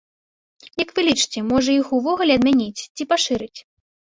[0.83, 3.53] Як вы лічыце, можа іх увогуле адмяніць ці пашырыць?